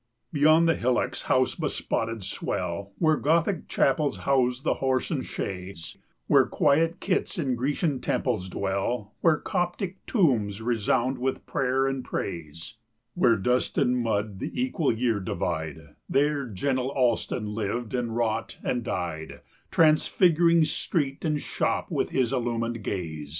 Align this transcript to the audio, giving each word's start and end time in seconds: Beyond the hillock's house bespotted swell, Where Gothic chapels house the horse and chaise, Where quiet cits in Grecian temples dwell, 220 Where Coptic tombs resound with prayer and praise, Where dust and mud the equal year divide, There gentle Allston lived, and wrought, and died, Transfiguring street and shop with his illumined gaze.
Beyond 0.33 0.67
the 0.67 0.75
hillock's 0.75 1.21
house 1.29 1.53
bespotted 1.53 2.23
swell, 2.23 2.91
Where 2.97 3.17
Gothic 3.17 3.67
chapels 3.67 4.17
house 4.25 4.61
the 4.61 4.73
horse 4.81 5.11
and 5.11 5.23
chaise, 5.23 5.95
Where 6.25 6.47
quiet 6.47 6.95
cits 7.03 7.37
in 7.37 7.53
Grecian 7.53 8.01
temples 8.01 8.49
dwell, 8.49 9.13
220 9.21 9.21
Where 9.21 9.37
Coptic 9.37 10.05
tombs 10.07 10.59
resound 10.59 11.19
with 11.19 11.45
prayer 11.45 11.85
and 11.85 12.03
praise, 12.03 12.77
Where 13.13 13.35
dust 13.37 13.77
and 13.77 13.95
mud 13.95 14.39
the 14.39 14.59
equal 14.59 14.91
year 14.91 15.19
divide, 15.19 15.93
There 16.09 16.47
gentle 16.47 16.89
Allston 16.95 17.53
lived, 17.53 17.93
and 17.93 18.15
wrought, 18.15 18.57
and 18.63 18.83
died, 18.83 19.41
Transfiguring 19.69 20.65
street 20.65 21.23
and 21.23 21.39
shop 21.39 21.91
with 21.91 22.09
his 22.09 22.33
illumined 22.33 22.81
gaze. 22.83 23.29